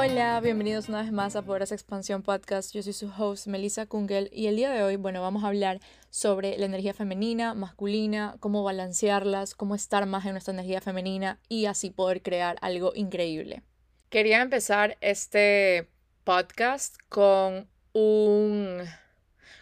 [0.00, 2.72] Hola, bienvenidos una vez más a Poderosa Expansión Podcast.
[2.72, 5.80] Yo soy su host, Melissa Kungel, y el día de hoy, bueno, vamos a hablar
[6.08, 11.66] sobre la energía femenina, masculina, cómo balancearlas, cómo estar más en nuestra energía femenina y
[11.66, 13.62] así poder crear algo increíble.
[14.08, 15.88] Quería empezar este
[16.22, 18.84] podcast con un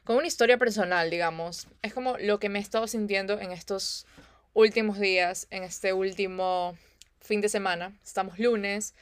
[0.04, 1.66] con una historia personal, digamos.
[1.80, 4.06] Es como lo que me he estado sintiendo en estos
[4.52, 6.76] últimos días, en este último
[7.22, 7.98] fin de semana.
[8.04, 8.94] Estamos lunes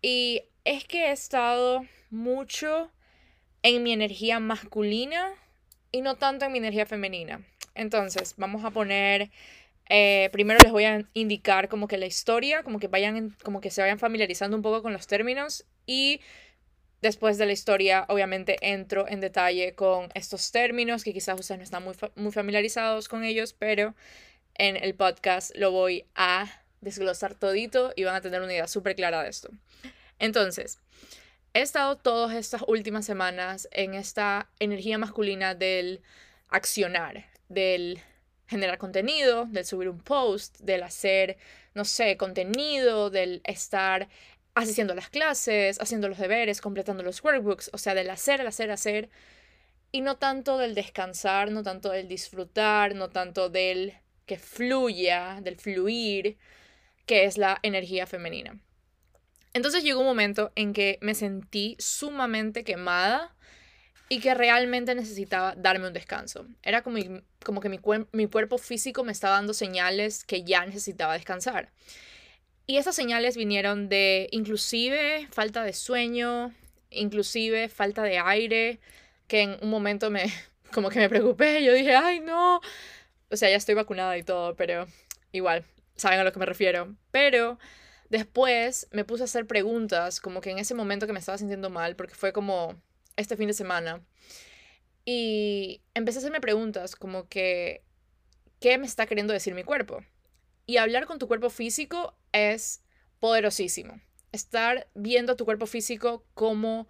[0.00, 2.90] y es que he estado mucho
[3.62, 5.30] en mi energía masculina
[5.92, 7.40] y no tanto en mi energía femenina.
[7.74, 9.30] Entonces, vamos a poner,
[9.88, 13.70] eh, primero les voy a indicar como que la historia, como que vayan, como que
[13.70, 16.20] se vayan familiarizando un poco con los términos y
[17.00, 21.64] después de la historia, obviamente entro en detalle con estos términos que quizás ustedes no
[21.64, 23.94] están muy, muy familiarizados con ellos, pero
[24.54, 28.94] en el podcast lo voy a desglosar todito y van a tener una idea súper
[28.96, 29.48] clara de esto.
[30.18, 30.78] Entonces,
[31.54, 36.00] he estado todas estas últimas semanas en esta energía masculina del
[36.48, 38.00] accionar, del
[38.46, 41.36] generar contenido, del subir un post, del hacer,
[41.74, 44.08] no sé, contenido, del estar
[44.58, 49.08] a las clases, haciendo los deberes, completando los workbooks, o sea, del hacer, hacer, hacer,
[49.92, 53.94] y no tanto del descansar, no tanto del disfrutar, no tanto del
[54.26, 56.38] que fluya, del fluir,
[57.06, 58.58] que es la energía femenina.
[59.54, 63.34] Entonces llegó un momento en que me sentí sumamente quemada
[64.08, 66.46] y que realmente necesitaba darme un descanso.
[66.62, 66.98] Era como,
[67.44, 67.78] como que mi,
[68.12, 71.70] mi cuerpo físico me estaba dando señales que ya necesitaba descansar.
[72.66, 76.54] Y esas señales vinieron de inclusive falta de sueño,
[76.90, 78.78] inclusive falta de aire,
[79.26, 80.30] que en un momento me
[80.72, 82.60] como que me preocupé, yo dije, "Ay, no."
[83.30, 84.86] O sea, ya estoy vacunada y todo, pero
[85.32, 85.64] igual,
[85.96, 86.94] saben a lo que me refiero.
[87.10, 87.58] Pero
[88.08, 91.70] después me puse a hacer preguntas, como que en ese momento que me estaba sintiendo
[91.70, 92.80] mal, porque fue como
[93.16, 94.04] este fin de semana.
[95.04, 97.82] Y empecé a hacerme preguntas como que,
[98.60, 100.04] ¿qué me está queriendo decir mi cuerpo?
[100.66, 102.82] Y hablar con tu cuerpo físico es
[103.20, 104.00] poderosísimo.
[104.32, 106.88] Estar viendo a tu cuerpo físico como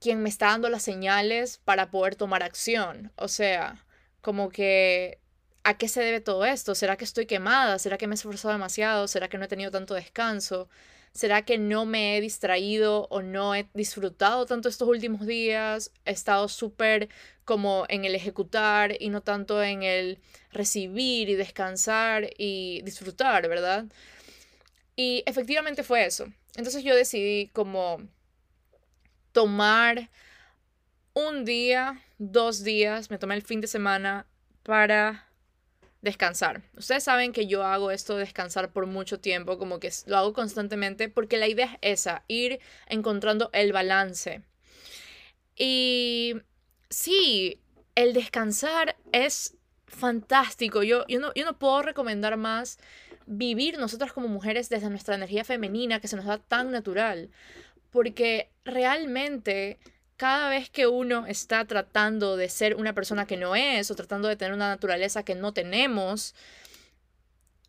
[0.00, 3.12] quien me está dando las señales para poder tomar acción.
[3.16, 3.84] O sea,
[4.22, 5.20] como que
[5.66, 6.76] ¿a qué se debe todo esto?
[6.76, 7.80] ¿Será que estoy quemada?
[7.80, 9.08] ¿Será que me he esforzado demasiado?
[9.08, 10.68] ¿Será que no he tenido tanto descanso?
[11.12, 15.90] ¿Será que no me he distraído o no he disfrutado tanto estos últimos días?
[16.04, 17.08] He estado súper
[17.44, 20.20] como en el ejecutar y no tanto en el
[20.52, 23.86] recibir y descansar y disfrutar, ¿verdad?
[24.94, 26.26] Y efectivamente fue eso.
[26.54, 28.02] Entonces yo decidí como
[29.32, 30.10] tomar
[31.12, 34.26] un día, dos días, me tomé el fin de semana
[34.62, 35.25] para
[36.06, 36.62] descansar.
[36.76, 40.32] Ustedes saben que yo hago esto de descansar por mucho tiempo, como que lo hago
[40.32, 44.42] constantemente, porque la idea es esa, ir encontrando el balance.
[45.56, 46.34] Y
[46.88, 47.60] sí,
[47.94, 49.56] el descansar es
[49.86, 50.82] fantástico.
[50.82, 52.78] Yo, yo, no, yo no puedo recomendar más
[53.26, 57.30] vivir nosotras como mujeres desde nuestra energía femenina que se nos da tan natural,
[57.90, 59.78] porque realmente
[60.16, 64.28] cada vez que uno está tratando de ser una persona que no es o tratando
[64.28, 66.34] de tener una naturaleza que no tenemos,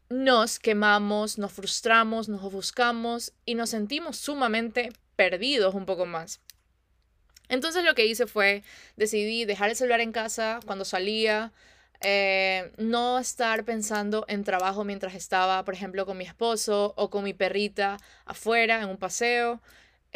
[0.09, 6.39] nos quemamos, nos frustramos, nos ofuscamos y nos sentimos sumamente perdidos un poco más.
[7.49, 8.63] Entonces lo que hice fue,
[8.95, 11.51] decidí dejar el celular en casa cuando salía,
[12.01, 17.23] eh, no estar pensando en trabajo mientras estaba, por ejemplo, con mi esposo o con
[17.23, 19.61] mi perrita afuera en un paseo.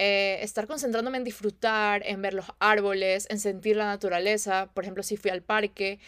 [0.03, 5.03] Eh, estar concentrándome en disfrutar, en ver los árboles, en sentir la naturaleza, por ejemplo,
[5.03, 5.99] si fui al parque,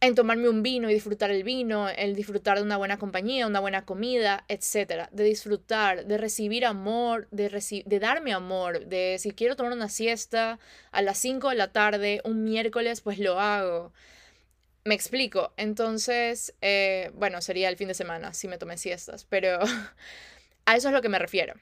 [0.00, 3.60] en tomarme un vino y disfrutar el vino, el disfrutar de una buena compañía, una
[3.60, 7.48] buena comida, etcétera, de disfrutar, de recibir amor, de,
[7.86, 10.58] de darme amor, de si quiero tomar una siesta
[10.92, 13.94] a las 5 de la tarde, un miércoles, pues lo hago.
[14.84, 15.54] Me explico.
[15.56, 19.58] Entonces, eh, bueno, sería el fin de semana si me tomé siestas, pero
[20.66, 21.54] a eso es lo que me refiero.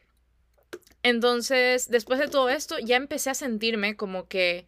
[1.03, 4.67] Entonces, después de todo esto, ya empecé a sentirme como que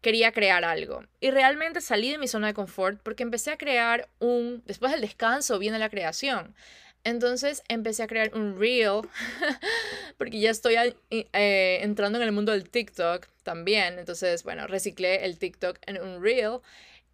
[0.00, 1.04] quería crear algo.
[1.20, 4.62] Y realmente salí de mi zona de confort porque empecé a crear un...
[4.66, 6.54] Después del descanso viene la creación.
[7.02, 9.02] Entonces empecé a crear un reel,
[10.18, 10.74] porque ya estoy
[11.10, 13.98] eh, entrando en el mundo del TikTok también.
[13.98, 16.58] Entonces, bueno, reciclé el TikTok en un reel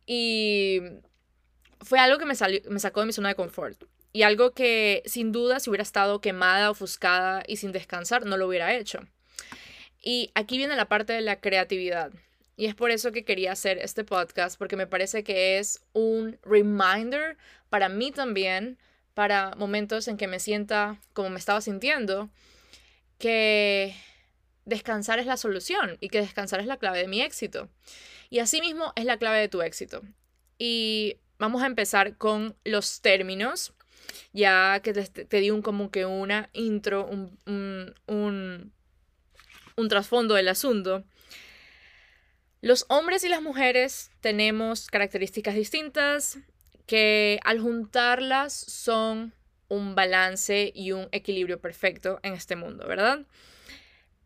[0.06, 0.80] y
[1.80, 3.84] fue algo que me, salió, me sacó de mi zona de confort.
[4.16, 8.48] Y algo que sin duda si hubiera estado quemada, ofuscada y sin descansar, no lo
[8.48, 9.00] hubiera hecho.
[10.02, 12.12] Y aquí viene la parte de la creatividad.
[12.56, 16.38] Y es por eso que quería hacer este podcast, porque me parece que es un
[16.42, 17.36] reminder
[17.68, 18.78] para mí también,
[19.12, 22.30] para momentos en que me sienta como me estaba sintiendo.
[23.18, 23.94] que
[24.64, 27.68] descansar es la solución y que descansar es la clave de mi éxito.
[28.30, 30.00] Y asimismo es la clave de tu éxito.
[30.56, 33.74] Y vamos a empezar con los términos,
[34.32, 38.72] ya que te, di un como que una intro, un, un, un,
[39.76, 41.04] un trasfondo del asunto.
[42.60, 46.38] Los hombres y las mujeres tenemos características distintas
[46.86, 49.34] que al juntarlas son
[49.68, 53.20] un balance y un equilibrio perfecto en este mundo, ¿verdad?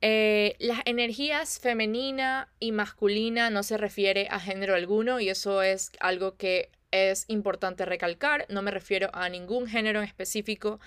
[0.02, 5.92] Eh, las energías femenina y masculina no se refiere a género alguno y eso es
[6.00, 8.46] algo que es importante recalcar.
[8.48, 10.80] No me refiero a ningún género en específico.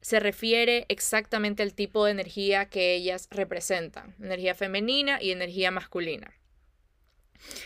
[0.00, 4.14] Se refiere exactamente al tipo de energía que ellas representan.
[4.20, 6.32] Energía femenina y energía masculina.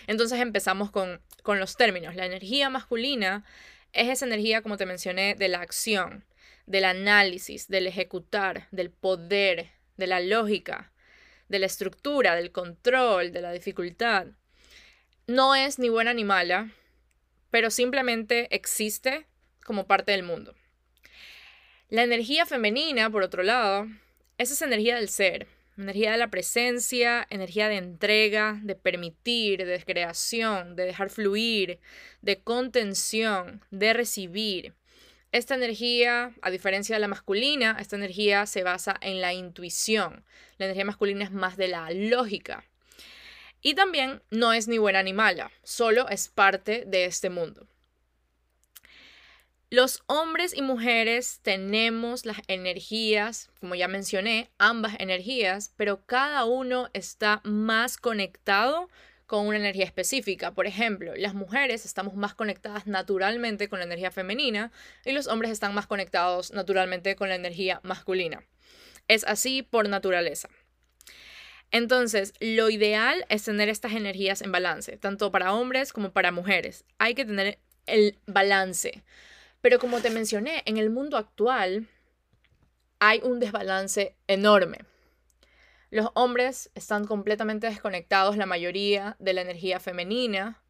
[0.07, 2.15] Entonces empezamos con, con los términos.
[2.15, 3.45] La energía masculina
[3.93, 6.25] es esa energía, como te mencioné, de la acción,
[6.67, 9.71] del análisis, del ejecutar, del poder,
[10.01, 10.91] de la lógica,
[11.49, 14.27] de la estructura, del control, de la dificultad.
[15.29, 16.73] No es ni buena ni mala,
[17.51, 19.27] pero simplemente existe
[19.65, 20.57] como parte del mundo.
[21.89, 23.87] La energía femenina, por otro lado,
[24.39, 29.85] es esa energía del ser, energía de la presencia, energía de entrega, de permitir, de
[29.85, 31.79] creación, de dejar fluir,
[32.23, 34.75] de contención, de recibir.
[35.33, 40.25] Esta energía, a diferencia de la masculina, esta energía se basa en la intuición.
[40.59, 42.65] La energía masculina es más de la lógica.
[43.63, 47.67] Y también no es ni buena ni mala, solo es parte de este mundo.
[49.73, 56.91] Los hombres y mujeres tenemos las energías, como ya mencioné, ambas energías, pero cada uno
[56.93, 58.89] está más conectado
[59.31, 60.55] con una energía específica.
[60.55, 64.73] Por ejemplo, las mujeres estamos más conectadas naturalmente con la energía femenina
[65.05, 68.43] y los hombres están más conectados naturalmente con la energía masculina.
[69.07, 70.49] Es así por naturaleza.
[71.71, 76.85] Entonces, lo ideal es tener estas energías en balance, tanto para hombres como para mujeres.
[76.99, 79.05] Hay que tener el balance.
[79.61, 81.87] Pero como te mencioné, en el mundo actual
[82.99, 84.79] hay un desbalance enorme.
[85.91, 90.63] Los hombres están completamente desconectados, la mayoría, de la energía femenina.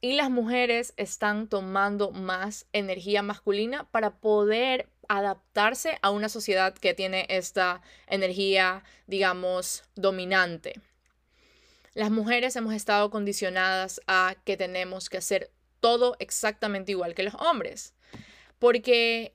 [0.00, 6.94] Y las mujeres están tomando más energía masculina para poder adaptarse a una sociedad que
[6.94, 10.80] tiene esta energía, digamos, dominante.
[11.94, 15.50] Las mujeres hemos estado condicionadas a que tenemos que hacer
[15.80, 17.94] todo exactamente igual que los hombres,
[18.58, 19.34] porque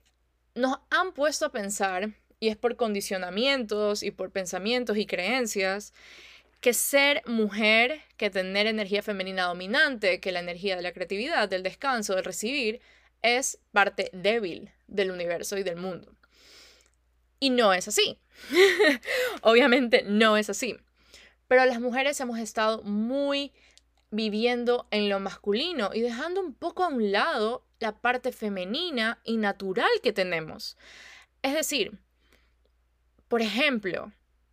[0.56, 5.92] nos han puesto a pensar y es por condicionamientos y por pensamientos y creencias,
[6.60, 11.62] que ser mujer, que tener energía femenina dominante, que la energía de la creatividad, del
[11.62, 12.80] descanso, del recibir,
[13.22, 16.12] es parte débil del universo y del mundo.
[17.40, 18.18] Y no es así.
[19.42, 20.76] Obviamente no es así.
[21.46, 23.52] Pero las mujeres hemos estado muy
[24.10, 29.36] viviendo en lo masculino y dejando un poco a un lado la parte femenina y
[29.36, 30.76] natural que tenemos.
[31.42, 31.98] Es decir,
[33.28, 34.12] por ejemplo,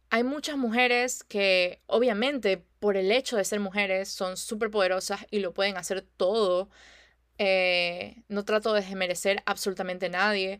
[0.09, 5.39] hay muchas mujeres que obviamente por el hecho de ser mujeres son súper poderosas y
[5.39, 6.69] lo pueden hacer todo.
[7.37, 10.59] Eh, no trato de desmerecer absolutamente nadie,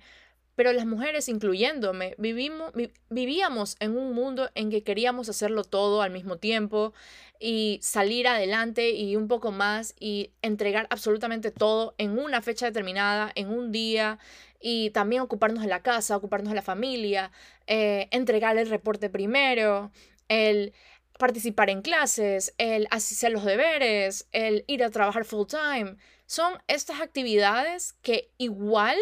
[0.55, 2.71] pero las mujeres, incluyéndome, vivimos,
[3.09, 6.93] vivíamos en un mundo en que queríamos hacerlo todo al mismo tiempo
[7.39, 13.31] y salir adelante y un poco más y entregar absolutamente todo en una fecha determinada,
[13.35, 14.17] en un día
[14.61, 17.31] y también ocuparnos de la casa, ocuparnos de la familia,
[17.67, 19.91] eh, entregar el reporte primero,
[20.29, 20.73] el
[21.19, 25.97] participar en clases, el hacer los deberes, el ir a trabajar full time.
[26.25, 28.97] Son estas actividades que igual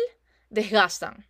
[0.50, 1.28] desgastan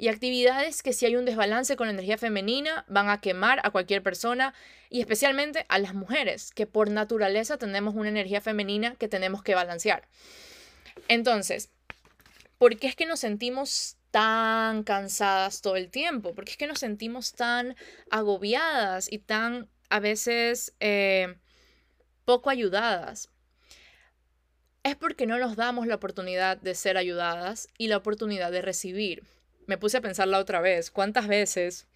[0.00, 3.70] y actividades que si hay un desbalance con la energía femenina van a quemar a
[3.70, 4.54] cualquier persona
[4.88, 9.54] y especialmente a las mujeres, que por naturaleza tenemos una energía femenina que tenemos que
[9.54, 10.08] balancear.
[11.08, 11.68] Entonces,
[12.56, 16.34] ¿por qué es que nos sentimos tan cansadas todo el tiempo?
[16.34, 17.76] ¿Por qué es que nos sentimos tan
[18.10, 21.36] agobiadas y tan a veces eh,
[22.24, 23.28] poco ayudadas?
[24.82, 29.24] Es porque no nos damos la oportunidad de ser ayudadas y la oportunidad de recibir
[29.70, 31.86] me puse a pensar la otra vez, ¿cuántas veces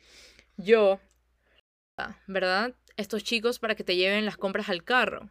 [0.57, 1.01] yo,
[2.29, 2.73] ¿verdad?
[2.97, 5.29] Estos chicos para que te lleven las compras al carro.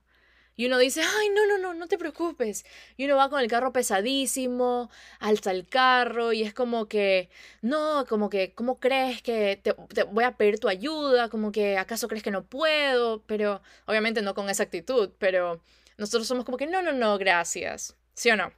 [0.58, 2.66] Y uno dice, ay, no, no, no, no te preocupes.
[2.98, 7.30] Y uno va con el carro pesadísimo, alza el carro y es como que,
[7.62, 9.72] no, como que, ¿cómo crees que te,
[10.04, 11.30] voy a pedir tu ayuda?
[11.30, 13.24] Como que, ¿acaso crees que no puedo?
[13.26, 15.62] Pero, obviamente no con esa actitud, pero
[15.98, 17.96] nosotros somos como que, no, no, no, gracias.
[18.16, 18.52] ¿Sí o no?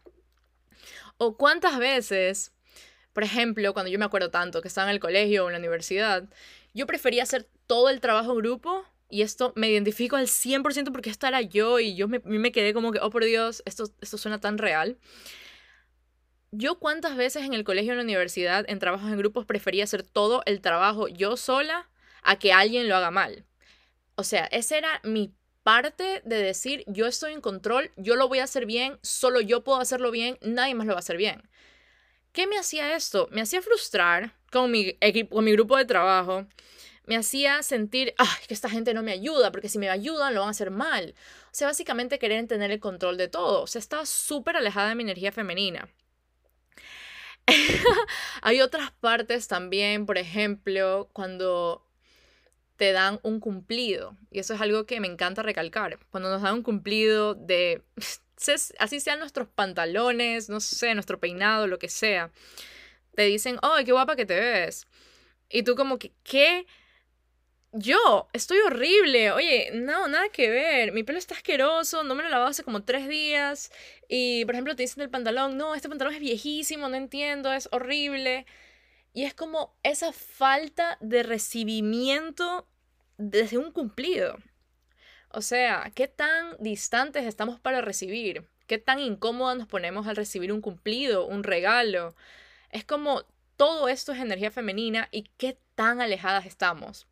[1.17, 2.54] O cuántas veces
[3.15, 5.59] por ejemplo, cuando yo me acuerdo tanto que estaba en el colegio o en la
[5.59, 6.25] universidad,
[6.73, 11.09] yo prefería hacer todo el trabajo en grupo y esto me identifico al 100% porque
[11.09, 14.17] esta era yo y yo me, me quedé como que, oh por Dios, esto, esto
[14.17, 14.97] suena tan real.
[16.51, 20.03] Yo cuántas veces en el colegio en la universidad, en trabajos en grupos, prefería hacer
[20.03, 21.89] todo el trabajo yo sola
[22.21, 23.45] a que alguien lo haga mal.
[24.15, 28.39] O sea, esa era mi parte de decir, yo estoy en control, yo lo voy
[28.39, 31.43] a hacer bien, solo yo puedo hacerlo bien, nadie más lo va a hacer bien.
[32.35, 33.29] ¿Qué me hacía esto?
[33.31, 36.45] Me hacía frustrar con mi equipo, con mi grupo de trabajo.
[37.05, 38.13] Me hacía sentir,
[38.49, 41.15] que esta gente no me ayuda, porque si me ayudan lo van a hacer mal.
[41.45, 43.61] O sea, básicamente querer tener el control de todo.
[43.61, 45.87] O sea, estaba súper alejada de mi energía femenina.
[48.41, 51.87] Hay otras partes también, por ejemplo, cuando
[52.75, 54.17] te dan un cumplido.
[54.29, 55.99] Y eso es algo que me encanta recalcar.
[56.11, 57.81] Cuando nos dan un cumplido de,
[58.79, 62.31] así sean nuestros pantalones, no sé, nuestro peinado, lo que sea,
[63.15, 64.87] te dicen, oh, qué guapa que te ves.
[65.49, 66.65] Y tú como que, ¿qué?
[67.71, 69.31] Yo, estoy horrible.
[69.31, 70.91] Oye, no, nada que ver.
[70.93, 73.71] Mi pelo está asqueroso, no me lo lavado hace como tres días.
[74.07, 77.69] Y, por ejemplo, te dicen del pantalón, no, este pantalón es viejísimo, no entiendo, es
[77.71, 78.45] horrible.
[79.13, 82.67] Y es como esa falta de recibimiento
[83.17, 84.37] desde un cumplido.
[85.35, 88.47] O sea, ¿qué tan distantes estamos para recibir?
[88.67, 92.15] ¿Qué tan incómoda nos ponemos al recibir un cumplido, un regalo?
[92.69, 93.25] Es como
[93.57, 97.05] todo esto es energía femenina y qué tan alejadas estamos.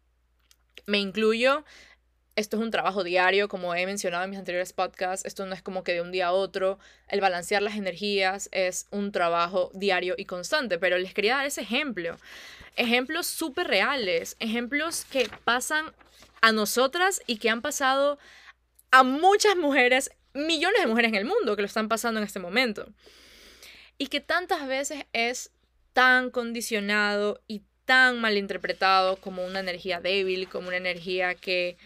[0.85, 1.65] Me incluyo
[2.35, 5.61] esto es un trabajo diario, como he mencionado en mis anteriores podcasts, esto no es
[5.61, 10.15] como que de un día a otro, el balancear las energías es un trabajo diario
[10.17, 12.17] y constante, pero les quería dar ese ejemplo,
[12.75, 15.93] ejemplos súper reales, ejemplos que pasan
[16.41, 18.17] a nosotras y que han pasado
[18.91, 22.39] a muchas mujeres, millones de mujeres en el mundo que lo están pasando en este
[22.39, 22.87] momento,
[23.97, 25.51] y que tantas veces es
[25.93, 31.77] tan condicionado y tan malinterpretado como una energía débil, como una energía que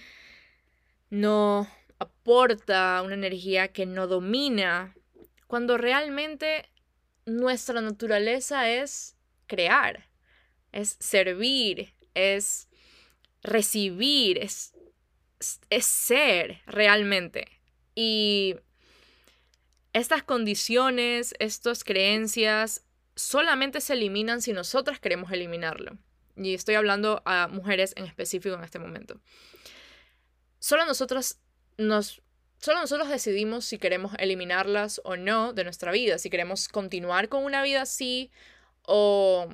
[1.10, 1.68] no
[2.00, 4.96] aporta una energía que no domina,
[5.48, 6.70] cuando realmente
[7.26, 9.16] nuestra naturaleza es
[9.48, 10.10] crear,
[10.72, 12.68] es servir, es
[13.42, 14.74] recibir, es,
[15.70, 17.48] es ser realmente.
[17.96, 18.56] Y
[19.94, 22.84] estas condiciones, estas creencias,
[23.16, 25.98] solamente se eliminan si nosotras queremos eliminarlo.
[26.36, 29.20] Y estoy hablando a mujeres en específico en este momento
[30.60, 31.38] solo nosotros
[31.78, 32.22] nos
[32.60, 37.44] solo nosotros decidimos si queremos eliminarlas o no de nuestra vida, si queremos continuar con
[37.44, 38.32] una vida así
[38.82, 39.48] o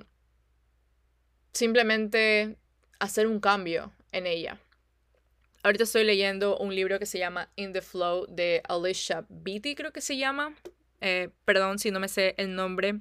[1.51, 2.57] simplemente
[2.99, 4.57] hacer un cambio en ella.
[5.63, 9.93] Ahorita estoy leyendo un libro que se llama In the Flow de Alicia Beatty, creo
[9.93, 10.55] que se llama.
[10.99, 12.99] Eh, perdón si no me sé el nombre.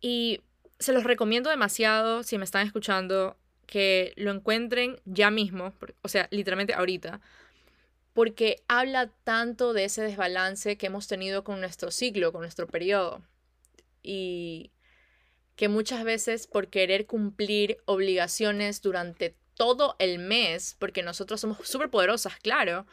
[0.00, 0.40] Y
[0.78, 6.28] se los recomiendo demasiado si me están escuchando que lo encuentren ya mismo, o sea,
[6.30, 7.20] literalmente ahorita,
[8.12, 13.22] porque habla tanto de ese desbalance que hemos tenido con nuestro ciclo, con nuestro periodo.
[14.02, 14.70] Y
[15.56, 21.90] que muchas veces por querer cumplir obligaciones durante todo el mes, porque nosotros somos súper
[21.90, 22.86] poderosas, claro,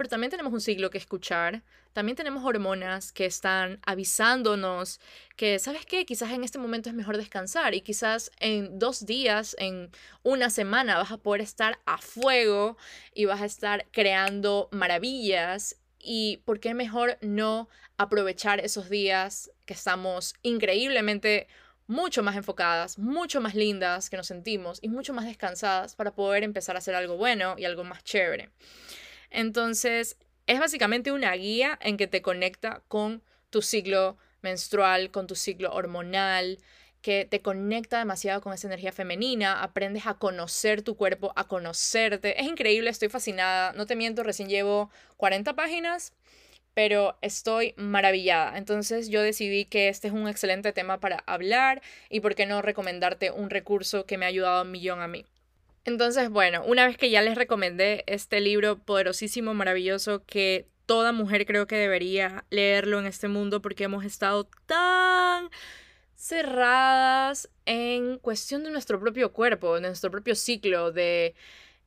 [0.00, 4.98] pero también tenemos un ciclo que escuchar, también tenemos hormonas que están avisándonos
[5.36, 6.06] que, ¿sabes qué?
[6.06, 9.90] Quizás en este momento es mejor descansar y quizás en dos días, en
[10.22, 12.78] una semana vas a poder estar a fuego
[13.12, 19.74] y vas a estar creando maravillas y por qué mejor no aprovechar esos días que
[19.74, 21.46] estamos increíblemente
[21.86, 26.42] mucho más enfocadas, mucho más lindas que nos sentimos y mucho más descansadas para poder
[26.42, 28.48] empezar a hacer algo bueno y algo más chévere.
[29.30, 35.34] Entonces, es básicamente una guía en que te conecta con tu ciclo menstrual, con tu
[35.36, 36.58] ciclo hormonal,
[37.02, 42.40] que te conecta demasiado con esa energía femenina, aprendes a conocer tu cuerpo, a conocerte.
[42.40, 43.72] Es increíble, estoy fascinada.
[43.72, 46.12] No te miento, recién llevo 40 páginas,
[46.74, 48.58] pero estoy maravillada.
[48.58, 52.62] Entonces yo decidí que este es un excelente tema para hablar y por qué no
[52.62, 55.24] recomendarte un recurso que me ha ayudado un millón a mí.
[55.90, 61.46] Entonces, bueno, una vez que ya les recomendé este libro poderosísimo, maravilloso, que toda mujer
[61.46, 65.50] creo que debería leerlo en este mundo porque hemos estado tan
[66.14, 71.34] cerradas en cuestión de nuestro propio cuerpo, de nuestro propio ciclo, de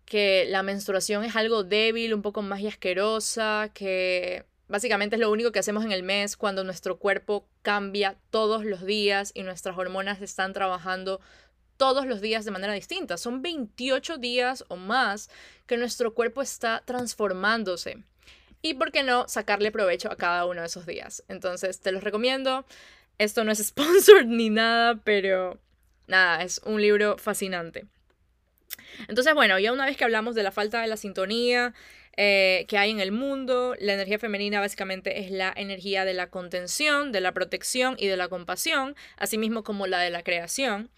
[0.05, 5.31] que la menstruación es algo débil, un poco más y asquerosa, que básicamente es lo
[5.31, 9.77] único que hacemos en el mes cuando nuestro cuerpo cambia todos los días y nuestras
[9.77, 11.21] hormonas están trabajando
[11.83, 13.17] todos los días de manera distinta.
[13.17, 15.29] Son 28 días o más
[15.67, 17.97] que nuestro cuerpo está transformándose.
[18.61, 21.25] Y por qué no sacarle provecho a cada uno de esos días.
[21.27, 22.65] Entonces, te los recomiendo.
[23.17, 25.59] Esto no es sponsor ni nada, pero
[26.07, 27.85] nada, es un libro fascinante.
[29.09, 31.73] Entonces, bueno, ya una vez que hablamos de la falta de la sintonía
[32.15, 36.29] eh, que hay en el mundo, la energía femenina básicamente es la energía de la
[36.29, 40.89] contención, de la protección y de la compasión, así mismo como la de la creación.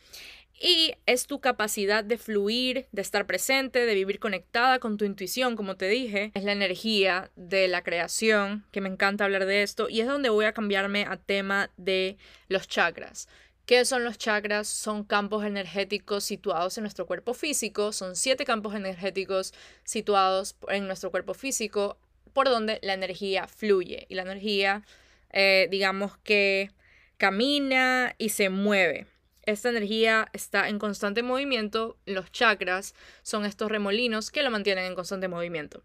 [0.59, 5.55] Y es tu capacidad de fluir, de estar presente, de vivir conectada con tu intuición,
[5.55, 6.31] como te dije.
[6.33, 9.89] Es la energía de la creación, que me encanta hablar de esto.
[9.89, 13.27] Y es donde voy a cambiarme a tema de los chakras.
[13.65, 14.67] ¿Qué son los chakras?
[14.67, 17.91] Son campos energéticos situados en nuestro cuerpo físico.
[17.91, 21.97] Son siete campos energéticos situados en nuestro cuerpo físico
[22.31, 24.05] por donde la energía fluye.
[24.07, 24.83] Y la energía,
[25.31, 26.71] eh, digamos que
[27.17, 29.07] camina y se mueve.
[29.45, 31.97] Esta energía está en constante movimiento.
[32.05, 35.83] Los chakras son estos remolinos que lo mantienen en constante movimiento.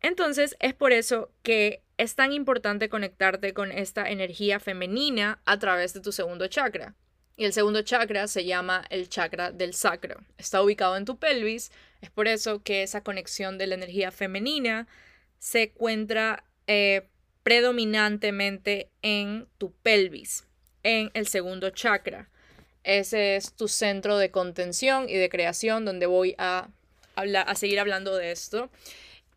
[0.00, 5.92] Entonces es por eso que es tan importante conectarte con esta energía femenina a través
[5.94, 6.94] de tu segundo chakra.
[7.36, 10.20] Y el segundo chakra se llama el chakra del sacro.
[10.38, 11.70] Está ubicado en tu pelvis.
[12.00, 14.88] Es por eso que esa conexión de la energía femenina
[15.38, 17.08] se encuentra eh,
[17.44, 20.46] predominantemente en tu pelvis,
[20.82, 22.28] en el segundo chakra.
[22.88, 26.70] Ese es tu centro de contención y de creación donde voy a,
[27.16, 28.70] a seguir hablando de esto.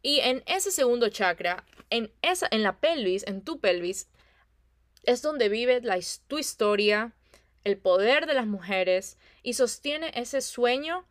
[0.01, 4.07] Y en ese segundo chakra, en, esa, en la pelvis, en tu pelvis,
[5.03, 7.11] es donde vive la, tu historia,
[7.65, 11.05] el poder de las mujeres y sostiene ese sueño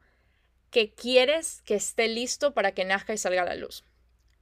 [0.71, 3.85] que quieres que esté listo para que nazca y salga a la luz.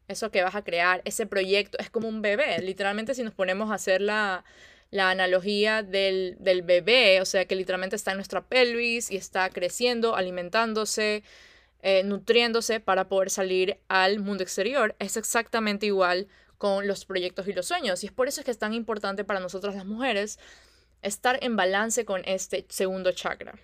[0.06, 2.60] Eso que vas a crear, ese proyecto, es como un bebé.
[2.60, 4.44] Literalmente si nos ponemos a hacer la,
[4.90, 9.50] la analogía del, del bebé, o sea que literalmente está en nuestra pelvis y está
[9.50, 11.22] creciendo, alimentándose,
[11.80, 14.96] eh, nutriéndose para poder salir al mundo exterior.
[14.98, 18.02] Es exactamente igual con los proyectos y los sueños.
[18.02, 20.38] Y es por eso que es tan importante para nosotras las mujeres
[21.02, 23.54] estar en balance con este segundo chakra.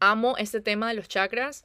[0.00, 1.64] Amo este tema de los chakras.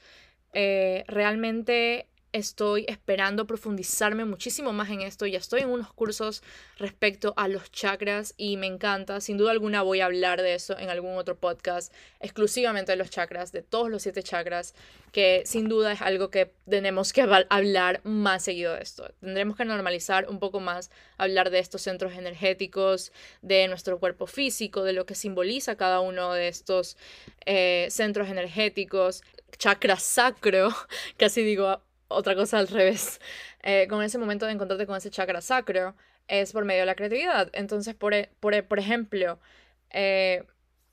[0.52, 5.26] Eh, realmente estoy esperando profundizarme muchísimo más en esto.
[5.26, 6.44] Ya estoy en unos cursos
[6.78, 9.22] respecto a los chakras y me encanta.
[9.22, 13.10] Sin duda alguna voy a hablar de eso en algún otro podcast, exclusivamente de los
[13.10, 14.76] chakras, de todos los siete chakras,
[15.12, 19.12] que sin duda es algo que tenemos que hablar más seguido de esto.
[19.22, 23.12] Tendremos que normalizar un poco más hablar de estos centros energéticos,
[23.42, 26.98] de nuestro cuerpo físico, de lo que simboliza cada uno de estos
[27.46, 29.24] eh, centros energéticos.
[29.58, 30.70] Chakra sacro,
[31.18, 33.22] casi digo otra cosa al revés.
[33.64, 35.96] Eh, con ese momento de encontrarte con ese chakra sacro
[36.28, 37.50] es por medio de la creatividad.
[37.54, 39.40] Entonces, por, e, por, e, por ejemplo,
[39.90, 40.46] eh,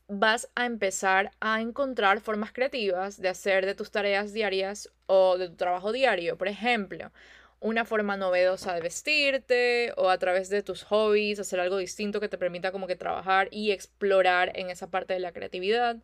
[0.08, 5.48] vas a empezar a encontrar formas creativas de hacer de tus tareas diarias o de
[5.48, 6.36] tu trabajo diario.
[6.38, 7.12] Por ejemplo,
[7.60, 12.28] una forma novedosa de vestirte o a través de tus hobbies, hacer algo distinto que
[12.28, 15.96] te permita como que trabajar y explorar en esa parte de la creatividad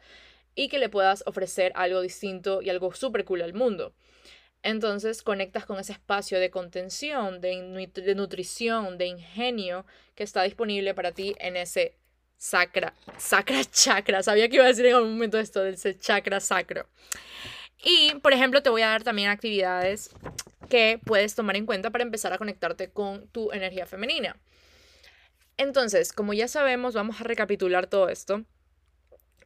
[0.54, 3.94] y que le puedas ofrecer algo distinto y algo súper cool al mundo.
[4.62, 10.94] Entonces conectas con ese espacio de contención, de, de, nutrición, de ingenio que está disponible
[10.94, 11.96] para ti en ese
[12.38, 14.22] sacra, sacra chakra.
[14.22, 16.86] Sabía que iba a decir en algún momento esto del chakra sacro.
[17.84, 20.10] Y, por ejemplo, te voy a dar también actividades
[20.68, 24.36] que puedes tomar en cuenta para empezar a conectarte con tu energía femenina.
[25.56, 28.44] Entonces, como ya sabemos, vamos a recapitular todo esto.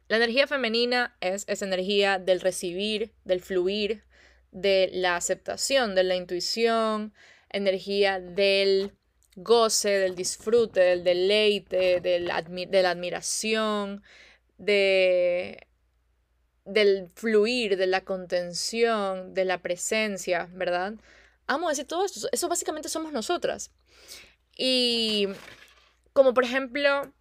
[0.07, 4.03] La energía femenina es esa energía del recibir, del fluir,
[4.61, 7.13] de la aceptación, de la intuición,
[7.49, 8.93] energía del
[9.35, 14.03] goce, del disfrute, del deleite, de la, admiración,
[14.57, 15.67] de,
[16.65, 20.93] del fluir, de la contención, de la presencia, ¿verdad?
[21.45, 22.27] Amo decir todo esto.
[22.31, 23.71] Eso básicamente somos nosotras.
[24.57, 25.27] Y
[26.13, 27.13] como por ejemplo,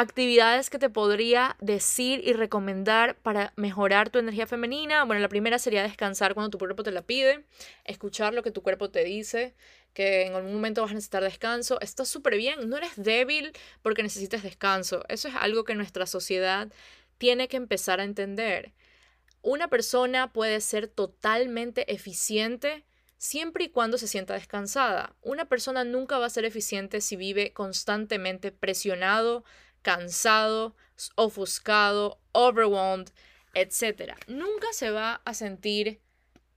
[0.00, 5.04] actividades que te podría decir y recomendar para mejorar tu energía femenina.
[5.04, 7.44] Bueno, la primera sería descansar cuando tu cuerpo te la pide,
[7.84, 9.54] escuchar lo que tu cuerpo te dice,
[9.92, 11.78] que en algún momento vas a necesitar descanso.
[11.80, 15.04] Está súper bien, no eres débil porque necesitas descanso.
[15.08, 16.72] Eso es algo que nuestra sociedad
[17.18, 18.72] tiene que empezar a entender.
[19.42, 22.84] Una persona puede ser totalmente eficiente
[23.18, 25.14] siempre y cuando se sienta descansada.
[25.20, 29.44] Una persona nunca va a ser eficiente si vive constantemente presionado,
[29.82, 30.74] cansado,
[31.14, 33.10] ofuscado, overwhelmed,
[33.54, 34.14] etc.
[34.26, 36.00] Nunca se va a sentir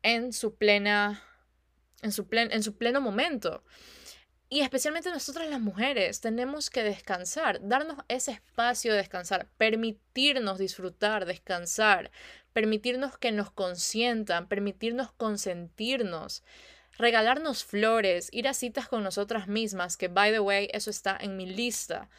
[0.01, 1.23] en su plena
[2.03, 3.63] en su, en su pleno momento.
[4.49, 11.25] Y especialmente nosotras las mujeres tenemos que descansar, darnos ese espacio de descansar, permitirnos disfrutar,
[11.25, 12.11] descansar,
[12.51, 16.43] permitirnos que nos consientan, permitirnos consentirnos,
[16.99, 21.35] regalarnos flores, ir a citas con nosotras mismas, que by the way, eso está en
[21.35, 22.09] mi lista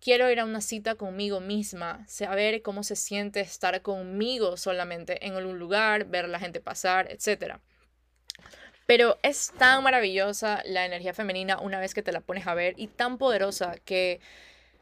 [0.00, 5.36] quiero ir a una cita conmigo misma, saber cómo se siente estar conmigo solamente en
[5.36, 7.56] un lugar, ver a la gente pasar, etc.
[8.86, 12.74] Pero es tan maravillosa la energía femenina una vez que te la pones a ver
[12.76, 14.20] y tan poderosa que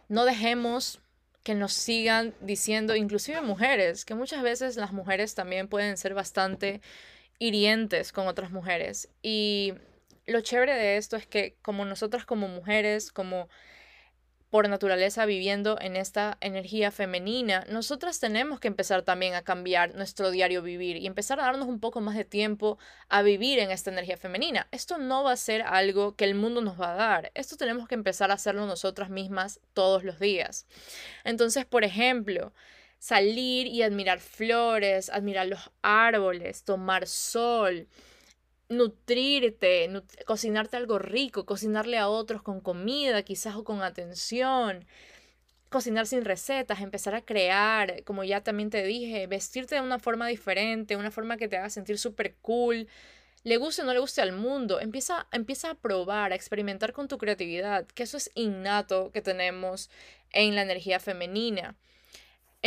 [0.08, 1.00] no dejemos
[1.42, 6.80] que nos sigan diciendo, inclusive mujeres, que muchas veces las mujeres también pueden ser bastante
[7.38, 9.08] hirientes con otras mujeres.
[9.22, 9.74] Y
[10.26, 13.48] lo chévere de esto es que como nosotras como mujeres, como
[14.56, 20.30] por naturaleza viviendo en esta energía femenina, nosotras tenemos que empezar también a cambiar nuestro
[20.30, 22.78] diario vivir y empezar a darnos un poco más de tiempo
[23.10, 24.66] a vivir en esta energía femenina.
[24.70, 27.86] Esto no va a ser algo que el mundo nos va a dar, esto tenemos
[27.86, 30.66] que empezar a hacerlo nosotras mismas todos los días.
[31.22, 32.54] Entonces, por ejemplo,
[32.98, 37.88] salir y admirar flores, admirar los árboles, tomar sol,
[38.68, 39.90] nutrirte,
[40.26, 44.86] cocinarte algo rico, cocinarle a otros con comida, quizás o con atención,
[45.68, 50.26] cocinar sin recetas, empezar a crear, como ya también te dije, vestirte de una forma
[50.28, 52.88] diferente, una forma que te haga sentir súper cool.
[53.44, 57.08] Le guste o no le guste al mundo, empieza, empieza a probar, a experimentar con
[57.08, 59.90] tu creatividad, que eso es innato que tenemos
[60.32, 61.76] en la energía femenina.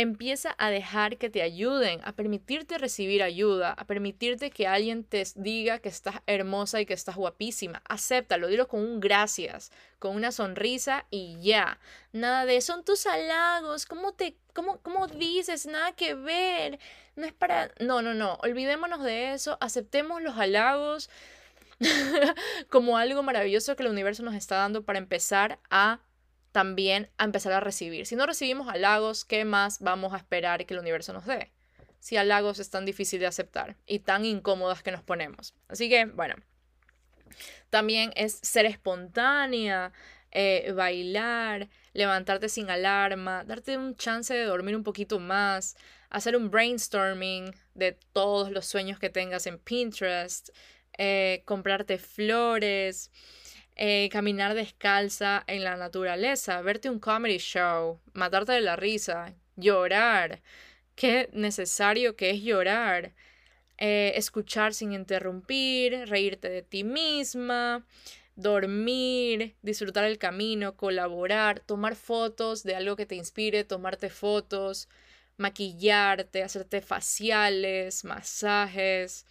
[0.00, 5.22] Empieza a dejar que te ayuden, a permitirte recibir ayuda, a permitirte que alguien te
[5.34, 7.82] diga que estás hermosa y que estás guapísima.
[7.86, 11.78] Acéptalo, dilo con un gracias, con una sonrisa y ya.
[12.14, 15.66] Nada de son tus halagos, ¿cómo te cómo, cómo dices?
[15.66, 16.78] Nada que ver.
[17.14, 21.10] No es para No, no, no, olvidémonos de eso, aceptemos los halagos
[22.70, 26.00] como algo maravilloso que el universo nos está dando para empezar a
[26.52, 28.06] también a empezar a recibir.
[28.06, 31.52] Si no recibimos halagos, ¿qué más vamos a esperar que el universo nos dé?
[31.98, 35.54] Si halagos es tan difícil de aceptar y tan incómodas que nos ponemos.
[35.68, 36.34] Así que, bueno,
[37.68, 39.92] también es ser espontánea,
[40.32, 45.76] eh, bailar, levantarte sin alarma, darte un chance de dormir un poquito más,
[46.08, 50.50] hacer un brainstorming de todos los sueños que tengas en Pinterest,
[50.98, 53.10] eh, comprarte flores,
[53.82, 60.42] eh, caminar descalza en la naturaleza, verte un comedy show, matarte de la risa, llorar,
[60.96, 63.14] qué necesario que es llorar,
[63.78, 67.86] eh, escuchar sin interrumpir, reírte de ti misma,
[68.36, 74.90] dormir, disfrutar el camino, colaborar, tomar fotos de algo que te inspire, tomarte fotos,
[75.38, 79.24] maquillarte, hacerte faciales, masajes.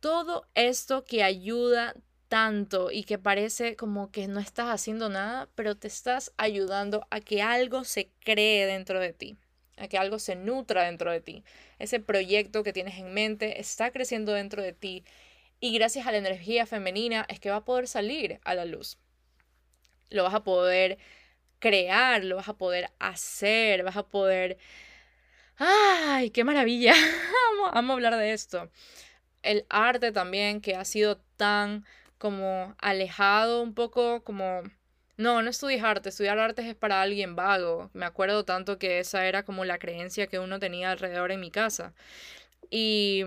[0.00, 1.94] Todo esto que ayuda
[2.30, 7.20] tanto y que parece como que no estás haciendo nada, pero te estás ayudando a
[7.20, 9.36] que algo se cree dentro de ti,
[9.76, 11.42] a que algo se nutra dentro de ti.
[11.80, 15.04] Ese proyecto que tienes en mente está creciendo dentro de ti
[15.58, 18.96] y gracias a la energía femenina es que va a poder salir a la luz.
[20.08, 20.98] Lo vas a poder
[21.58, 24.56] crear, lo vas a poder hacer, vas a poder...
[25.58, 26.94] ¡Ay, qué maravilla!
[27.56, 28.70] vamos, vamos a hablar de esto.
[29.42, 31.84] El arte también que ha sido tan
[32.20, 34.62] como alejado un poco, como,
[35.16, 37.90] no, no estudies arte, estudiar artes es para alguien vago.
[37.94, 41.50] Me acuerdo tanto que esa era como la creencia que uno tenía alrededor en mi
[41.50, 41.94] casa.
[42.70, 43.24] Y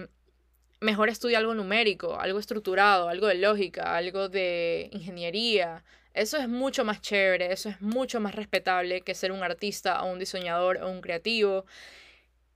[0.80, 5.84] mejor estudia algo numérico, algo estructurado, algo de lógica, algo de ingeniería.
[6.14, 10.12] Eso es mucho más chévere, eso es mucho más respetable que ser un artista o
[10.12, 11.66] un diseñador o un creativo.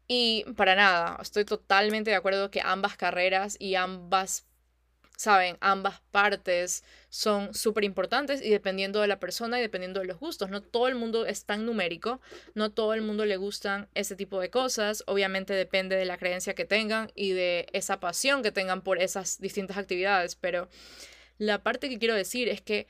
[0.08, 4.47] Y para nada, estoy totalmente de acuerdo que ambas carreras y ambas
[5.18, 10.20] saben, ambas partes son súper importantes y dependiendo de la persona y dependiendo de los
[10.20, 10.50] gustos.
[10.52, 12.22] No todo el mundo es tan numérico,
[12.54, 15.04] no todo el mundo le gustan ese tipo de cosas.
[15.08, 19.42] Obviamente depende de la creencia que tengan y de esa pasión que tengan por esas
[19.42, 20.36] distintas actividades.
[20.36, 20.70] Pero
[21.40, 22.88] la parte que quiero decir es que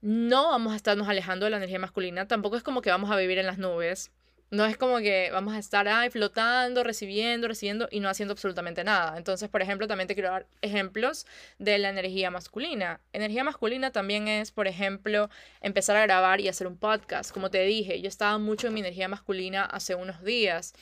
[0.00, 2.26] no vamos a estarnos alejando de la energía masculina.
[2.26, 4.10] Tampoco es como que vamos a vivir en las nubes.
[4.54, 8.84] No es como que vamos a estar ahí flotando, recibiendo, recibiendo y no haciendo absolutamente
[8.84, 9.18] nada.
[9.18, 11.26] Entonces, por ejemplo, también te quiero dar ejemplos
[11.58, 13.00] de la energía masculina.
[13.12, 15.28] Energía masculina también es, por ejemplo,
[15.60, 17.32] empezar a grabar y hacer un podcast.
[17.32, 20.72] Como te dije, yo estaba mucho en mi energía masculina hace unos días.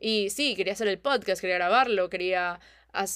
[0.00, 2.58] Y sí, quería hacer el podcast, quería grabarlo, quería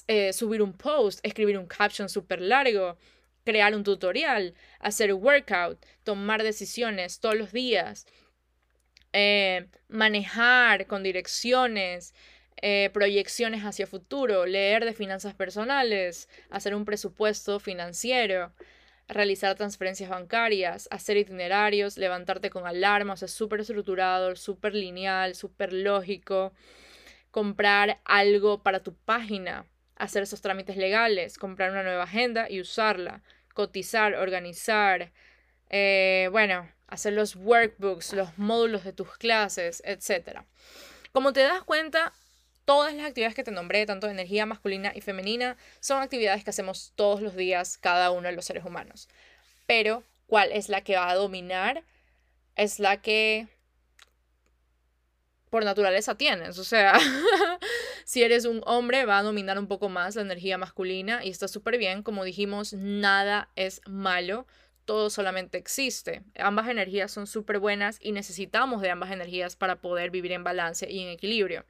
[0.07, 2.97] eh, subir un post, escribir un caption súper largo,
[3.45, 8.07] crear un tutorial, hacer workout, tomar decisiones todos los días
[9.13, 12.15] eh, manejar con direcciones,
[12.63, 18.53] eh, proyecciones hacia futuro, leer de finanzas personales, hacer un presupuesto financiero,
[19.09, 26.53] realizar transferencias bancarias, hacer itinerarios, levantarte con alarmas, es súper estructurado, súper lineal, súper lógico,
[27.31, 29.67] comprar algo para tu página,
[29.97, 33.23] hacer esos trámites legales, comprar una nueva agenda y usarla,
[33.55, 35.13] cotizar, organizar,
[35.69, 40.41] eh, bueno, hacer los workbooks, los módulos de tus clases, etc.
[41.13, 42.13] Como te das cuenta,
[42.65, 46.51] todas las actividades que te nombré, tanto de energía masculina y femenina, son actividades que
[46.51, 49.09] hacemos todos los días cada uno de los seres humanos.
[49.67, 51.83] Pero, ¿cuál es la que va a dominar?
[52.55, 53.49] Es la que
[55.51, 56.59] por naturaleza tienes.
[56.59, 56.99] O sea,
[58.05, 61.49] si eres un hombre, va a dominar un poco más la energía masculina y está
[61.49, 62.03] súper bien.
[62.03, 64.47] Como dijimos, nada es malo
[64.87, 66.23] todo solamente existe.
[66.39, 70.91] Ambas energías son súper buenas y necesitamos de ambas energías para poder vivir en balance
[70.91, 71.67] y en equilibrio.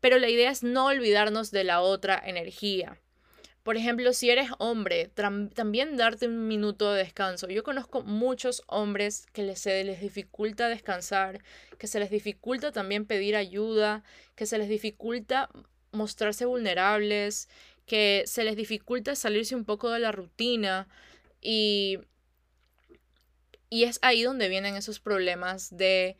[0.00, 2.98] Pero la idea es no olvidarnos de la otra energía.
[3.62, 7.46] Por ejemplo, si eres hombre, también darte un minuto de descanso.
[7.48, 11.42] Yo conozco muchos hombres que les, se les dificulta descansar,
[11.78, 14.02] que se les dificulta también pedir ayuda,
[14.34, 15.50] que se les dificulta
[15.92, 17.50] mostrarse vulnerables,
[17.84, 20.88] que se les dificulta salirse un poco de la rutina
[21.42, 21.98] y
[23.70, 26.16] y es ahí donde vienen esos problemas de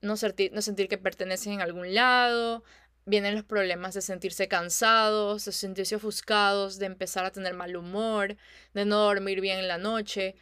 [0.00, 2.64] no sentir, no sentir que pertenecen en algún lado,
[3.06, 8.36] vienen los problemas de sentirse cansados, de sentirse ofuscados, de empezar a tener mal humor,
[8.72, 10.34] de no dormir bien en la noche.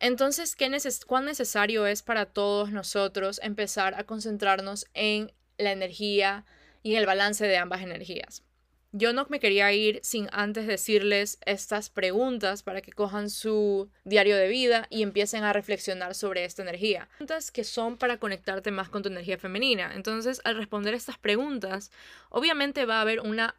[0.00, 6.44] Entonces, ¿qué neces ¿cuán necesario es para todos nosotros empezar a concentrarnos en la energía
[6.82, 8.43] y en el balance de ambas energías?
[8.96, 14.36] Yo no me quería ir sin antes decirles estas preguntas para que cojan su diario
[14.36, 17.08] de vida y empiecen a reflexionar sobre esta energía.
[17.18, 19.96] Preguntas que son para conectarte más con tu energía femenina.
[19.96, 21.90] Entonces, al responder estas preguntas,
[22.28, 23.56] obviamente va a haber una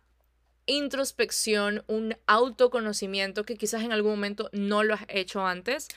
[0.68, 5.90] introspección, un autoconocimiento que quizás en algún momento no lo has hecho antes.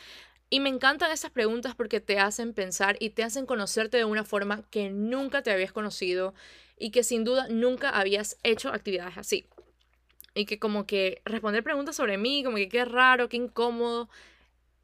[0.51, 4.25] Y me encantan estas preguntas porque te hacen pensar y te hacen conocerte de una
[4.25, 6.35] forma que nunca te habías conocido
[6.79, 9.47] y que sin duda nunca habías hecho actividades así.
[10.35, 14.09] Y que como que responder preguntas sobre mí, como que qué raro, qué incómodo.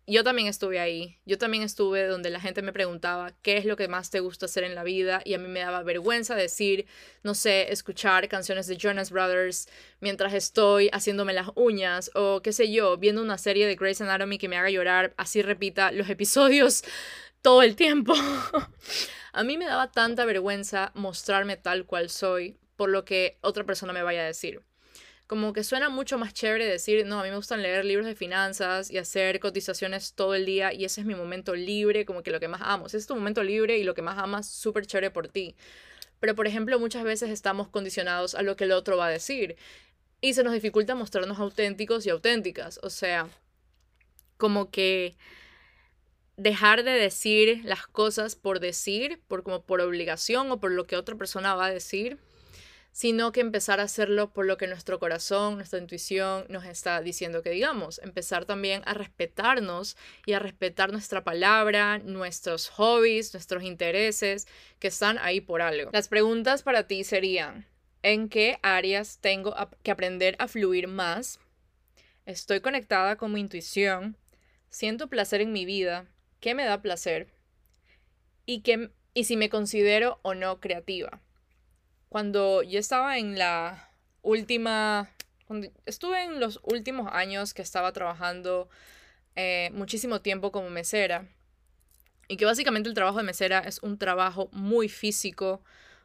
[0.07, 1.19] Yo también estuve ahí.
[1.25, 4.45] Yo también estuve donde la gente me preguntaba qué es lo que más te gusta
[4.47, 6.87] hacer en la vida y a mí me daba vergüenza decir,
[7.23, 9.67] no sé, escuchar canciones de Jonas Brothers
[10.01, 14.37] mientras estoy haciéndome las uñas o qué sé yo, viendo una serie de Grey's Anatomy
[14.37, 16.85] que me haga llorar, así repita los episodios
[17.43, 18.14] todo el tiempo.
[19.33, 23.93] A mí me daba tanta vergüenza mostrarme tal cual soy por lo que otra persona
[23.93, 24.62] me vaya a decir.
[25.27, 28.15] Como que suena mucho más chévere decir, no, a mí me gustan leer libros de
[28.15, 32.31] finanzas y hacer cotizaciones todo el día y ese es mi momento libre, como que
[32.31, 32.87] lo que más amo.
[32.87, 35.57] Ese es tu momento libre y lo que más amas, súper chévere por ti.
[36.21, 39.57] Pero, por ejemplo, muchas veces estamos condicionados a lo que el otro va a decir
[40.21, 42.81] y se nos dificulta mostrarnos auténticos y auténticas.
[42.83, 43.29] O sea,
[44.37, 45.17] como que
[46.37, 50.97] dejar de decir las cosas por decir, por como por obligación o por lo que
[50.97, 52.19] otra persona va a decir,
[52.94, 57.42] sino que empezar a hacerlo por lo que nuestro corazón, nuestra intuición nos está diciendo
[57.42, 64.46] que digamos, empezar también a respetarnos y a respetar nuestra palabra, nuestros hobbies, nuestros intereses
[64.78, 65.90] que están ahí por algo.
[65.92, 67.66] Las preguntas para ti serían,
[68.02, 71.38] ¿en qué áreas tengo que aprender a fluir más?
[72.24, 74.16] ¿Estoy conectada con mi intuición?
[74.70, 76.09] ¿Siento placer en mi vida?
[76.44, 77.28] qué me da placer
[78.44, 81.22] y, qué, y si me considero o no creativa.
[82.14, 83.90] Cuando yo estaba en la
[84.22, 85.11] última,
[85.48, 88.68] cuando estuve en los últimos años que estaba trabajando
[89.35, 91.27] eh, muchísimo tiempo como mesera,
[92.29, 95.64] y que básicamente el trabajo de mesera es un trabajo muy físico,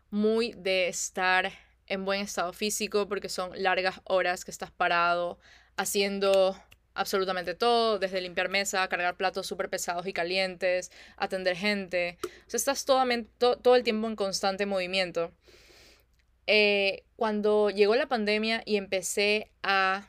[0.09, 1.51] muy de estar
[1.85, 5.37] en buen estado físico, porque son largas horas que estás parado
[5.77, 6.59] haciendo
[6.95, 12.17] absolutamente todo, desde limpiar mesa, cargar platos súper pesados y calientes, atender gente.
[12.47, 13.05] O sea, estás todo,
[13.59, 15.31] todo el tiempo en constante movimiento.
[16.51, 20.07] Eh, cuando llegó la pandemia y empecé a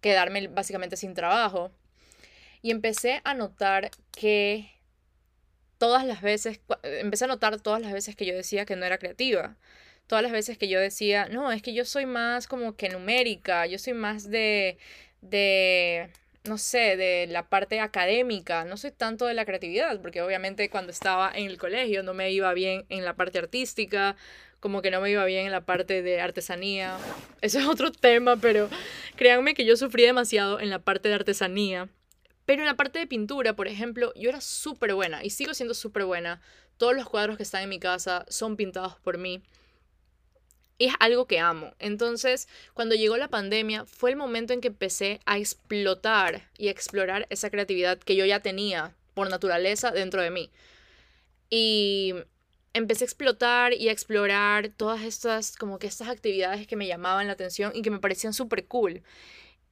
[0.00, 1.70] quedarme básicamente sin trabajo,
[2.62, 4.72] y empecé a notar que
[5.78, 8.98] todas las veces, empecé a notar todas las veces que yo decía que no era
[8.98, 9.56] creativa.
[10.08, 13.66] Todas las veces que yo decía, no, es que yo soy más como que numérica,
[13.66, 14.78] yo soy más de,
[15.20, 16.10] de,
[16.42, 20.90] no sé, de la parte académica, no soy tanto de la creatividad, porque obviamente cuando
[20.90, 24.16] estaba en el colegio no me iba bien en la parte artística,
[24.60, 26.96] como que no me iba bien en la parte de artesanía.
[27.40, 28.68] Eso es otro tema, pero
[29.16, 31.88] créanme que yo sufrí demasiado en la parte de artesanía.
[32.44, 35.74] Pero en la parte de pintura, por ejemplo, yo era súper buena y sigo siendo
[35.74, 36.40] súper buena.
[36.78, 39.42] Todos los cuadros que están en mi casa son pintados por mí
[40.78, 41.74] es algo que amo.
[41.78, 47.26] Entonces, cuando llegó la pandemia, fue el momento en que empecé a explotar y explorar
[47.30, 50.50] esa creatividad que yo ya tenía por naturaleza dentro de mí.
[51.50, 52.14] Y
[52.78, 57.26] empecé a explotar y a explorar todas estas, como que estas actividades que me llamaban
[57.26, 59.02] la atención y que me parecían súper cool.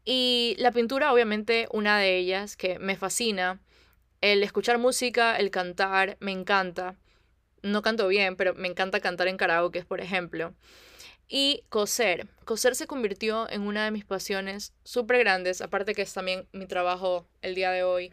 [0.04, 3.60] Y la pintura, obviamente, una de ellas que me fascina,
[4.22, 6.96] El escuchar música, el cantar, me encanta.
[7.62, 10.54] No canto bien, pero me encanta cantar en karaoke, por ejemplo.
[11.28, 12.28] Y coser.
[12.44, 16.66] Coser se convirtió en una de mis pasiones súper grandes, aparte que es también mi
[16.66, 18.12] trabajo el día de hoy.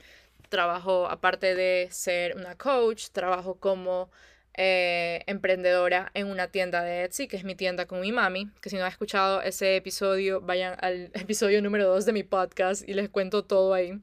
[0.49, 4.09] Trabajo, aparte de ser una coach, trabajo como
[4.55, 8.69] eh, emprendedora en una tienda de Etsy, que es mi tienda con mi mami, que
[8.69, 12.93] si no han escuchado ese episodio, vayan al episodio número 2 de mi podcast y
[12.93, 13.99] les cuento todo ahí.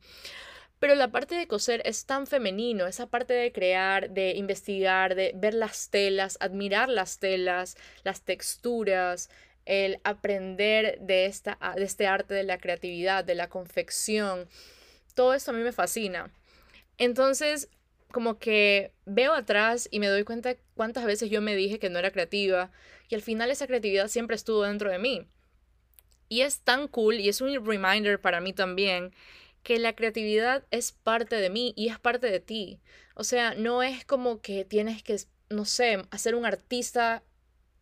[0.80, 5.32] Pero la parte de coser es tan femenino, esa parte de crear, de investigar, de
[5.36, 9.28] ver las telas, admirar las telas, las texturas,
[9.66, 14.48] el aprender de, esta, de este arte de la creatividad, de la confección.
[15.14, 16.32] Todo esto a mí me fascina.
[16.96, 17.68] Entonces,
[18.10, 21.98] como que veo atrás y me doy cuenta cuántas veces yo me dije que no
[21.98, 22.70] era creativa
[23.08, 25.26] y al final esa creatividad siempre estuvo dentro de mí.
[26.28, 29.12] Y es tan cool y es un reminder para mí también
[29.62, 32.80] que la creatividad es parte de mí y es parte de ti.
[33.14, 35.16] O sea, no es como que tienes que,
[35.48, 37.22] no sé, hacer un artista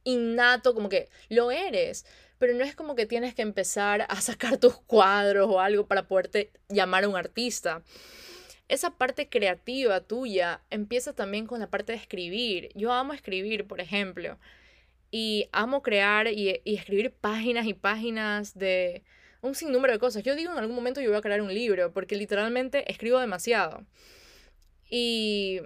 [0.05, 2.07] innato, como que lo eres,
[2.39, 6.09] pero no es como que tienes que empezar a sacar tus cuadros o algo para
[6.09, 7.83] poderte llamar a un artista
[8.69, 12.71] esa parte creativa tuya empieza también con la parte de escribir.
[12.75, 14.39] Yo amo escribir, por ejemplo,
[15.11, 19.03] y amo crear y, escribir páginas y páginas de
[19.41, 20.23] un sinnúmero de cosas.
[20.23, 23.85] Yo digo en algún momento yo voy a crear un libro, porque literalmente escribo demasiado.
[24.91, 25.61] Y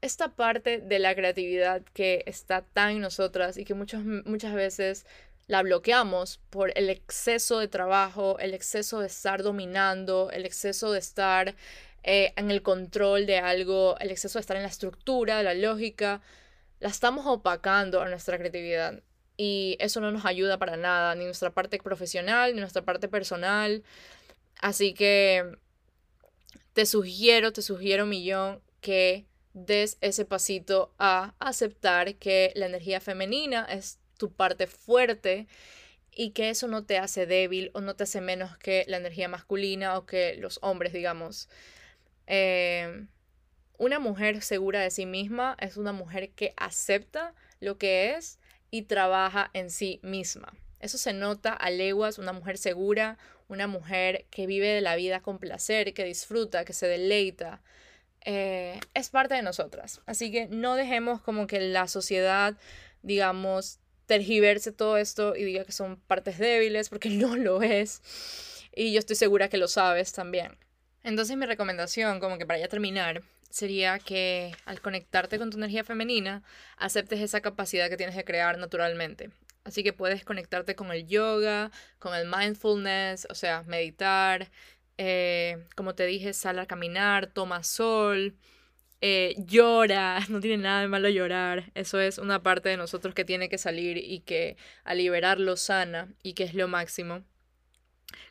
[0.00, 5.06] esta parte de la creatividad que está tan en nosotras y que muchas veces
[5.48, 10.98] la bloqueamos por el exceso de trabajo, el exceso de estar dominando, el exceso de
[10.98, 11.54] estar
[12.02, 16.20] eh, en el control de algo, el exceso de estar en la estructura, la lógica,
[16.80, 19.02] la estamos opacando a nuestra creatividad.
[19.36, 23.82] Y eso no nos ayuda para nada, ni nuestra parte profesional, ni nuestra parte personal.
[24.60, 25.56] Así que
[26.72, 33.64] te sugiero, te sugiero millón que des ese pasito a aceptar que la energía femenina
[33.64, 35.46] es tu parte fuerte
[36.10, 39.28] y que eso no te hace débil o no te hace menos que la energía
[39.28, 41.48] masculina o que los hombres, digamos.
[42.26, 43.06] Eh,
[43.78, 48.38] una mujer segura de sí misma es una mujer que acepta lo que es
[48.70, 50.52] y trabaja en sí misma.
[50.78, 55.20] Eso se nota a leguas, una mujer segura, una mujer que vive de la vida
[55.20, 57.62] con placer, que disfruta, que se deleita.
[58.24, 60.00] Eh, es parte de nosotras.
[60.06, 62.56] Así que no dejemos como que la sociedad,
[63.02, 68.02] digamos, tergiverse todo esto y diga que son partes débiles, porque no lo es.
[68.74, 70.56] Y yo estoy segura que lo sabes también.
[71.04, 75.84] Entonces mi recomendación, como que para ya terminar, sería que al conectarte con tu energía
[75.84, 76.42] femenina,
[76.76, 79.30] aceptes esa capacidad que tienes de crear naturalmente.
[79.64, 84.50] Así que puedes conectarte con el yoga, con el mindfulness, o sea, meditar,
[84.98, 88.34] eh, como te dije, sal a caminar, toma sol,
[89.00, 93.24] eh, llora, no tiene nada de malo llorar, eso es una parte de nosotros que
[93.24, 97.22] tiene que salir y que a liberarlo sana y que es lo máximo.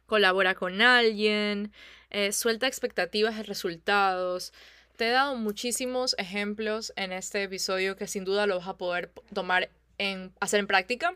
[0.06, 1.72] Colabora con alguien,
[2.12, 4.54] eh, suelta expectativas de resultados.
[4.98, 9.12] Te he dado muchísimos ejemplos en este episodio que sin duda lo vas a poder
[9.34, 11.16] tomar en hacer en práctica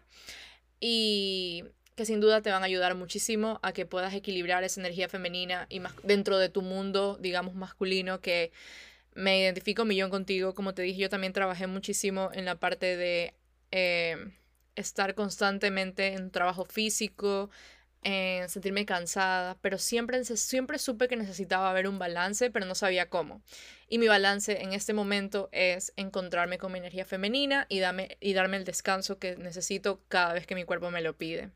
[0.80, 5.08] y que sin duda te van a ayudar muchísimo a que puedas equilibrar esa energía
[5.08, 8.52] femenina y más dentro de tu mundo, digamos, masculino que
[9.14, 10.54] me identifico un millón contigo.
[10.54, 13.34] Como te dije, yo también trabajé muchísimo en la parte de
[13.72, 14.18] eh,
[14.76, 17.50] estar constantemente en trabajo físico,
[18.06, 23.10] en sentirme cansada, pero siempre, siempre supe que necesitaba haber un balance, pero no sabía
[23.10, 23.42] cómo.
[23.90, 27.82] Y mi balance en este momento es encontrarme con mi energía femenina y,
[28.20, 31.50] y darme el descanso que necesito cada vez que mi cuerpo me lo pide.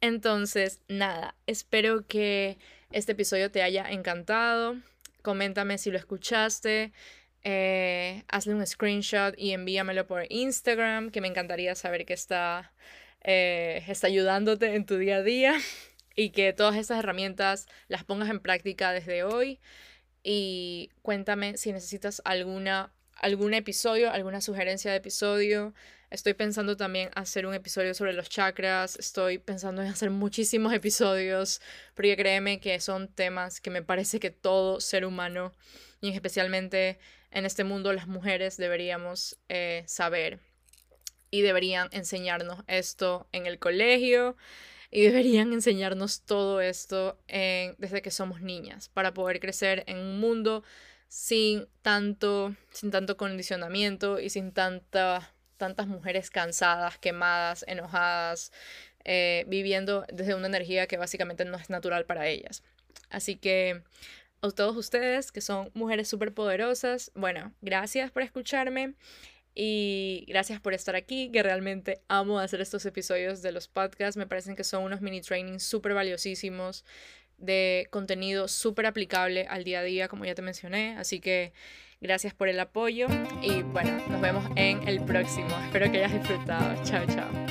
[0.00, 2.56] Entonces, nada, espero que
[2.92, 4.76] este episodio te haya encantado.
[5.22, 6.92] Coméntame si lo escuchaste.
[7.42, 12.72] Eh, hazle un screenshot y envíamelo por Instagram, que me encantaría saber que está
[13.24, 15.54] eh, está ayudándote en tu día a día
[16.14, 19.60] y que todas esas herramientas las pongas en práctica desde hoy.
[20.22, 25.74] Y cuéntame si necesitas alguna, algún episodio, alguna sugerencia de episodio.
[26.10, 28.96] Estoy pensando también hacer un episodio sobre los chakras.
[28.96, 31.60] Estoy pensando en hacer muchísimos episodios,
[31.94, 35.52] porque créeme que son temas que me parece que todo ser humano,
[36.00, 36.98] y especialmente
[37.30, 40.38] en este mundo las mujeres, deberíamos eh, saber
[41.34, 44.36] y deberían enseñarnos esto en el colegio
[44.92, 50.62] y deberían enseñarnos todo esto desde que somos niñas para poder crecer en un mundo
[51.08, 58.52] sin tanto, sin tanto condicionamiento y sin tanta, tantas mujeres cansadas, quemadas, enojadas,
[59.04, 62.62] eh, viviendo desde una energía que básicamente no es natural para ellas.
[63.10, 63.82] Así que
[64.40, 68.94] a todos ustedes que son mujeres súper poderosas, bueno, gracias por escucharme.
[69.54, 74.16] Y gracias por estar aquí, que realmente amo hacer estos episodios de los podcasts.
[74.16, 76.84] Me parecen que son unos mini trainings súper valiosísimos
[77.38, 80.96] de contenido súper aplicable al día a día, como ya te mencioné.
[80.96, 81.52] Así que
[82.00, 83.06] gracias por el apoyo
[83.42, 85.48] y bueno, nos vemos en el próximo.
[85.66, 86.82] Espero que hayas disfrutado.
[86.84, 87.43] Chao, chao.